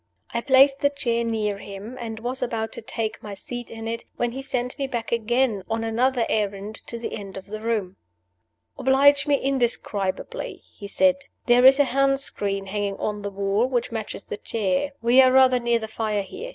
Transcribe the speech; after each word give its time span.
I 0.33 0.41
placed 0.41 0.79
the 0.79 0.89
chair 0.89 1.23
near 1.23 1.59
him, 1.59 1.95
and 1.99 2.19
was 2.21 2.41
about 2.41 2.71
to 2.71 2.81
take 2.81 3.21
my 3.21 3.35
seat 3.35 3.69
in 3.69 3.87
it, 3.87 4.03
when 4.15 4.31
he 4.31 4.41
sent 4.41 4.79
me 4.79 4.87
back 4.87 5.11
again, 5.11 5.61
on 5.69 5.83
another 5.83 6.25
errand, 6.27 6.81
to 6.87 6.97
the 6.97 7.13
end 7.13 7.37
of 7.37 7.45
the 7.45 7.61
room. 7.61 7.97
"Oblige 8.79 9.27
me 9.27 9.35
indescribably," 9.35 10.63
he 10.73 10.87
said. 10.87 11.25
"There 11.45 11.67
is 11.67 11.77
a 11.79 11.83
hand 11.83 12.19
screen 12.19 12.65
hanging 12.65 12.97
on 12.97 13.21
the 13.21 13.29
wall, 13.29 13.67
which 13.67 13.91
matches 13.91 14.23
the 14.23 14.37
chair. 14.37 14.93
We 15.03 15.21
are 15.21 15.31
rather 15.31 15.59
near 15.59 15.77
the 15.77 15.87
fire 15.87 16.23
here. 16.23 16.49